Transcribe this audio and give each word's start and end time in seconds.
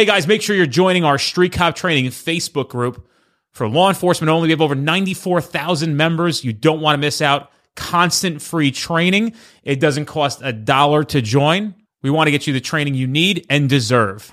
Hey 0.00 0.06
guys, 0.06 0.26
make 0.26 0.40
sure 0.40 0.56
you're 0.56 0.64
joining 0.64 1.04
our 1.04 1.18
Street 1.18 1.52
Cop 1.52 1.76
Training 1.76 2.06
Facebook 2.06 2.70
group. 2.70 3.06
For 3.50 3.68
law 3.68 3.90
enforcement 3.90 4.30
only, 4.30 4.46
we 4.46 4.52
have 4.52 4.62
over 4.62 4.74
94,000 4.74 5.94
members. 5.94 6.42
You 6.42 6.54
don't 6.54 6.80
want 6.80 6.94
to 6.94 6.98
miss 6.98 7.20
out. 7.20 7.52
Constant 7.76 8.40
free 8.40 8.70
training. 8.70 9.34
It 9.62 9.78
doesn't 9.78 10.06
cost 10.06 10.40
a 10.42 10.54
dollar 10.54 11.04
to 11.04 11.20
join. 11.20 11.74
We 12.00 12.08
want 12.08 12.28
to 12.28 12.30
get 12.30 12.46
you 12.46 12.54
the 12.54 12.62
training 12.62 12.94
you 12.94 13.06
need 13.06 13.44
and 13.50 13.68
deserve. 13.68 14.30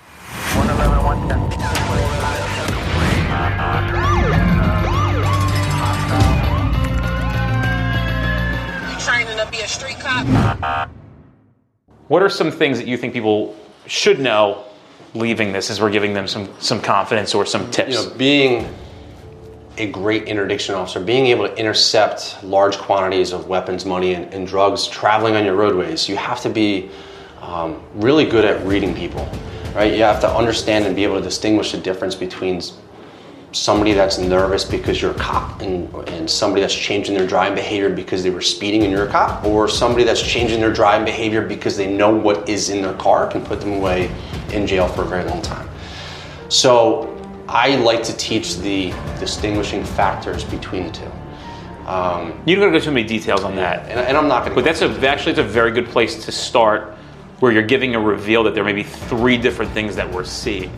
111, 0.56 1.04
110. 1.04 1.42
You 8.90 8.99
training 9.06 9.36
to 9.36 9.52
be 9.52 9.60
a 9.60 9.68
street 9.68 9.99
cop? 9.99 10.90
What 12.08 12.24
are 12.24 12.29
some 12.29 12.52
things 12.52 12.78
that 12.78 12.88
you 12.88 12.96
think 12.96 13.12
people 13.12 13.54
should 13.86 14.22
know 14.22 14.63
leaving 15.14 15.52
this 15.52 15.70
as 15.70 15.82
we're 15.82 15.92
giving 15.92 16.14
them 16.14 16.27
some, 16.27 16.54
some 16.59 16.82
confidence 16.82 17.34
or 17.34 17.46
some 17.46 17.70
tips? 17.72 17.90
you 17.90 17.96
know, 17.96 18.16
being 18.16 18.74
a 19.78 19.88
great 19.88 20.24
interdiction 20.24 20.76
officer, 20.76 21.00
being 21.00 21.28
able 21.28 21.48
to 21.48 21.55
intercept 21.55 22.38
large 22.44 22.78
quantities 22.78 23.32
of 23.32 23.48
weapons, 23.48 23.86
money, 23.86 24.14
and, 24.14 24.34
and 24.34 24.48
drugs 24.48 24.88
traveling 24.88 25.36
on 25.36 25.46
your 25.46 25.55
roadways, 25.55 26.10
you 26.10 26.16
have 26.16 26.41
to 26.41 26.50
be 26.50 26.90
um, 27.41 27.82
really 27.94 28.26
good 28.26 28.44
at 28.44 28.66
reading 28.66 28.96
people, 28.96 29.30
right? 29.76 29.94
You 29.94 30.04
have 30.04 30.20
to 30.22 30.30
understand 30.30 30.86
and 30.86 30.96
be 30.96 31.04
able 31.04 31.18
to 31.18 31.24
distinguish 31.24 31.72
the 31.72 31.77
difference 31.77 32.16
between 32.16 32.62
somebody 33.58 33.94
that's 33.94 34.18
nervous 34.18 34.64
because 34.64 35.02
you're 35.02 35.12
a 35.12 35.20
cop 35.20 35.62
and, 35.62 35.94
and 36.10 36.30
somebody 36.30 36.62
that's 36.62 36.76
changing 36.76 37.16
their 37.16 37.28
driving 37.28 37.56
behavior 37.56 37.90
because 37.90 38.24
they 38.24 38.30
were 38.30 38.42
speeding 38.42 38.84
and 38.84 38.92
you're 38.92 39.08
a 39.08 39.12
cop, 39.12 39.44
or 39.44 39.68
somebody 39.68 40.04
that's 40.04 40.22
changing 40.22 40.60
their 40.60 40.74
driving 40.74 41.06
behavior 41.06 41.46
because 41.46 41.76
they 41.76 41.92
know 41.92 42.14
what 42.14 42.48
is 42.48 42.70
in 42.70 42.82
their 42.82 42.94
car 42.96 43.28
can 43.28 43.44
put 43.44 43.60
them 43.60 43.74
away 43.74 44.12
in 44.52 44.68
jail 44.68 44.88
for 44.88 45.02
a 45.02 45.06
very 45.06 45.24
long 45.26 45.42
time. 45.42 45.68
So 46.50 47.14
I 47.50 47.76
like 47.78 48.04
to 48.04 48.16
teach 48.18 48.58
the 48.58 48.92
distinguishing 49.20 49.84
factors 49.84 50.44
between 50.44 50.88
the 50.88 50.92
two. 50.92 51.12
Um, 51.88 52.42
you 52.46 52.55
don't 52.55 52.66
got 52.66 52.74
to 52.74 52.80
go 52.80 52.86
too 52.86 52.92
many 52.92 53.08
details 53.08 53.44
on 53.44 53.55
that. 53.55 53.90
and, 53.90 53.99
and 53.99 54.18
I'm 54.18 54.27
not 54.27 54.44
going 54.44 54.52
to. 54.52 54.55
But 54.55 54.66
that's 54.66 54.82
a, 54.82 55.08
actually 55.08 55.32
it's 55.32 55.40
a 55.40 55.44
very 55.44 55.71
good 55.71 55.88
place 55.88 56.26
to 56.26 56.32
start 56.32 56.94
where 57.40 57.52
you're 57.52 57.64
giving 57.64 57.96
a 57.96 57.99
reveal 57.99 58.44
that 58.44 58.54
there 58.54 58.64
may 58.64 58.74
be 58.74 58.84
three 58.84 59.38
different 59.38 59.71
things 59.71 59.96
that 59.96 60.12
we're 60.12 60.26
seeing. 60.26 60.71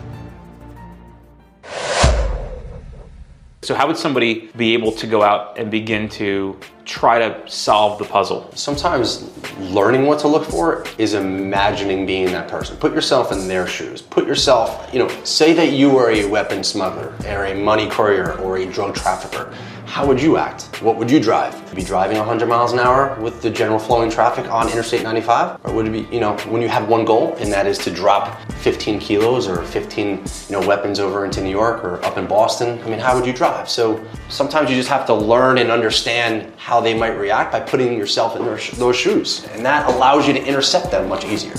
So 3.61 3.75
how 3.75 3.87
would 3.87 3.97
somebody 3.97 4.49
be 4.55 4.73
able 4.73 4.91
to 4.93 5.05
go 5.07 5.21
out 5.21 5.57
and 5.57 5.69
begin 5.69 6.07
to 6.09 6.57
try 6.89 7.19
to 7.19 7.47
solve 7.47 7.99
the 7.99 8.05
puzzle? 8.05 8.49
sometimes 8.55 9.29
learning 9.59 10.05
what 10.05 10.19
to 10.19 10.27
look 10.27 10.45
for 10.45 10.83
is 10.97 11.13
imagining 11.13 12.05
being 12.05 12.25
that 12.27 12.47
person. 12.47 12.75
Put 12.77 12.93
yourself 12.93 13.31
in 13.31 13.47
their 13.47 13.67
shoes. 13.67 14.01
Put 14.01 14.25
yourself, 14.25 14.91
you 14.91 14.99
know, 14.99 15.07
say 15.23 15.53
that 15.53 15.71
you 15.73 15.89
were 15.89 16.09
a 16.09 16.25
weapon 16.25 16.63
smuggler 16.63 17.13
or 17.27 17.45
a 17.45 17.53
money 17.53 17.87
courier 17.89 18.33
or 18.39 18.57
a 18.57 18.65
drug 18.65 18.95
trafficker. 18.95 19.53
How 19.85 20.05
would 20.05 20.21
you 20.21 20.37
act? 20.37 20.81
What 20.83 20.97
would 20.97 21.09
you 21.09 21.19
drive? 21.19 21.55
Be 21.75 21.83
driving 21.83 22.17
100 22.17 22.47
miles 22.47 22.73
an 22.73 22.79
hour 22.79 23.19
with 23.19 23.41
the 23.41 23.49
general 23.49 23.79
flowing 23.79 24.11
traffic 24.11 24.45
on 24.45 24.69
Interstate 24.69 25.01
95? 25.01 25.65
Or 25.65 25.73
would 25.73 25.87
it 25.87 25.91
be, 25.91 26.15
you 26.15 26.21
know, 26.21 26.37
when 26.47 26.61
you 26.61 26.67
have 26.67 26.87
one 26.87 27.05
goal 27.05 27.35
and 27.39 27.51
that 27.51 27.65
is 27.65 27.79
to 27.79 27.91
drop 27.91 28.39
15 28.51 28.99
kilos 28.99 29.47
or 29.47 29.63
15, 29.63 30.09
you 30.09 30.21
know, 30.51 30.65
weapons 30.67 30.99
over 30.99 31.25
into 31.25 31.41
New 31.41 31.49
York 31.49 31.83
or 31.83 32.03
up 32.05 32.17
in 32.17 32.27
Boston? 32.27 32.79
I 32.83 32.87
mean, 32.87 32.99
how 32.99 33.15
would 33.15 33.25
you 33.25 33.33
drive? 33.33 33.67
So 33.67 34.05
sometimes 34.29 34.69
you 34.69 34.75
just 34.75 34.89
have 34.89 35.07
to 35.07 35.13
learn 35.15 35.57
and 35.57 35.71
understand 35.71 36.53
how 36.57 36.78
they 36.81 36.93
might 36.93 37.17
react 37.17 37.51
by 37.51 37.59
putting 37.59 37.97
yourself 37.97 38.35
in 38.35 38.43
their 38.43 38.57
sh- 38.57 38.71
those 38.71 38.95
shoes. 38.95 39.45
And 39.51 39.65
that 39.65 39.89
allows 39.89 40.27
you 40.27 40.33
to 40.33 40.43
intercept 40.43 40.91
them 40.91 41.07
much 41.07 41.25
easier. 41.25 41.53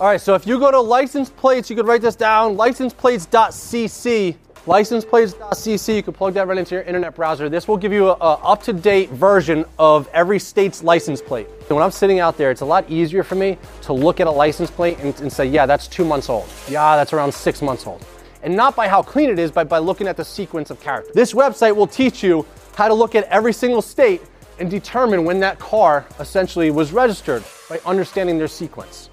All 0.00 0.06
right, 0.06 0.20
so 0.20 0.34
if 0.34 0.46
you 0.46 0.58
go 0.58 0.70
to 0.70 0.80
license 0.80 1.28
plates, 1.28 1.68
you 1.68 1.76
could 1.76 1.86
write 1.86 2.00
this 2.00 2.16
down, 2.16 2.56
licenseplates.cc. 2.56 4.36
Licenseplates.cc, 4.66 5.94
you 5.94 6.02
can 6.02 6.12
plug 6.14 6.34
that 6.34 6.46
right 6.46 6.56
into 6.56 6.74
your 6.74 6.84
internet 6.84 7.14
browser. 7.14 7.50
This 7.50 7.68
will 7.68 7.76
give 7.76 7.92
you 7.92 8.08
a, 8.08 8.12
a 8.12 8.32
up-to-date 8.42 9.10
version 9.10 9.66
of 9.78 10.08
every 10.14 10.38
state's 10.38 10.82
license 10.82 11.20
plate. 11.20 11.48
So 11.68 11.74
when 11.74 11.84
I'm 11.84 11.90
sitting 11.90 12.18
out 12.18 12.38
there, 12.38 12.50
it's 12.50 12.62
a 12.62 12.66
lot 12.66 12.88
easier 12.90 13.22
for 13.22 13.34
me 13.34 13.58
to 13.82 13.92
look 13.92 14.20
at 14.20 14.26
a 14.26 14.30
license 14.30 14.70
plate 14.70 14.98
and, 15.00 15.18
and 15.20 15.30
say, 15.30 15.44
yeah, 15.44 15.66
that's 15.66 15.86
two 15.86 16.04
months 16.04 16.30
old. 16.30 16.48
Yeah, 16.68 16.96
that's 16.96 17.12
around 17.12 17.32
six 17.32 17.60
months 17.60 17.86
old. 17.86 18.04
And 18.42 18.56
not 18.56 18.74
by 18.74 18.88
how 18.88 19.02
clean 19.02 19.28
it 19.28 19.38
is, 19.38 19.50
but 19.50 19.68
by 19.68 19.78
looking 19.78 20.08
at 20.08 20.16
the 20.16 20.24
sequence 20.24 20.70
of 20.70 20.80
characters. 20.80 21.14
This 21.14 21.32
website 21.32 21.76
will 21.76 21.86
teach 21.86 22.22
you 22.22 22.46
how 22.74 22.88
to 22.88 22.94
look 22.94 23.14
at 23.14 23.24
every 23.24 23.52
single 23.52 23.82
state 23.82 24.22
and 24.58 24.70
determine 24.70 25.24
when 25.24 25.40
that 25.40 25.58
car 25.58 26.06
essentially 26.18 26.70
was 26.70 26.92
registered 26.92 27.44
by 27.68 27.80
understanding 27.84 28.38
their 28.38 28.48
sequence. 28.48 29.10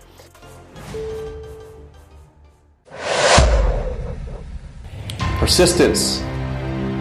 Persistence 5.39 6.19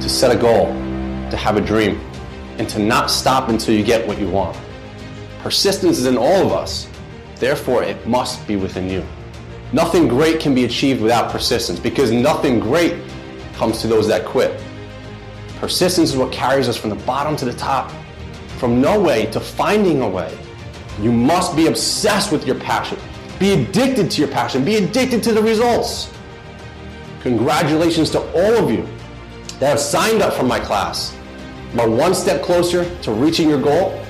to 0.00 0.08
set 0.08 0.30
a 0.30 0.38
goal, 0.38 0.66
to 1.30 1.36
have 1.36 1.56
a 1.56 1.60
dream, 1.60 2.00
and 2.58 2.68
to 2.68 2.78
not 2.78 3.10
stop 3.10 3.48
until 3.48 3.74
you 3.74 3.82
get 3.82 4.06
what 4.06 4.18
you 4.18 4.28
want. 4.28 4.56
Persistence 5.42 5.98
is 5.98 6.06
in 6.06 6.16
all 6.16 6.46
of 6.46 6.52
us, 6.52 6.88
therefore, 7.36 7.82
it 7.82 8.06
must 8.06 8.46
be 8.46 8.56
within 8.56 8.88
you. 8.88 9.04
Nothing 9.72 10.06
great 10.06 10.38
can 10.38 10.54
be 10.54 10.64
achieved 10.64 11.02
without 11.02 11.30
persistence 11.30 11.80
because 11.80 12.12
nothing 12.12 12.60
great 12.60 13.02
comes 13.54 13.80
to 13.80 13.88
those 13.88 14.06
that 14.08 14.24
quit. 14.24 14.60
Persistence 15.58 16.10
is 16.10 16.16
what 16.16 16.32
carries 16.32 16.68
us 16.68 16.76
from 16.76 16.90
the 16.90 16.96
bottom 16.96 17.34
to 17.36 17.44
the 17.44 17.52
top, 17.52 17.90
from 18.58 18.80
no 18.80 19.00
way 19.00 19.26
to 19.26 19.40
finding 19.40 20.02
a 20.02 20.08
way. 20.08 20.36
You 21.00 21.10
must 21.10 21.56
be 21.56 21.66
obsessed 21.66 22.30
with 22.30 22.46
your 22.46 22.56
passion. 22.56 22.98
Be 23.38 23.52
addicted 23.52 24.10
to 24.12 24.20
your 24.20 24.30
passion. 24.30 24.64
Be 24.64 24.76
addicted 24.76 25.22
to 25.24 25.32
the 25.32 25.42
results. 25.42 26.12
Congratulations 27.22 28.10
to 28.10 28.20
all 28.20 28.64
of 28.64 28.70
you 28.70 28.88
that 29.58 29.70
have 29.70 29.80
signed 29.80 30.22
up 30.22 30.32
for 30.32 30.44
my 30.44 30.60
class. 30.60 31.16
But 31.74 31.90
one 31.90 32.14
step 32.14 32.42
closer 32.42 32.88
to 33.00 33.12
reaching 33.12 33.48
your 33.48 33.60
goal, 33.60 34.00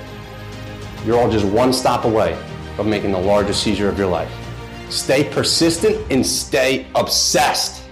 you're 1.07 1.19
all 1.19 1.31
just 1.31 1.47
one 1.47 1.73
stop 1.73 2.05
away 2.05 2.39
from 2.77 2.91
making 2.91 3.13
the 3.13 3.19
largest 3.19 3.63
seizure 3.63 3.89
of 3.89 3.99
your 3.99 4.09
life. 4.09 4.46
Stay 4.89 5.25
persistent 5.31 5.97
and 6.11 6.25
stay 6.25 6.87
obsessed. 6.95 7.86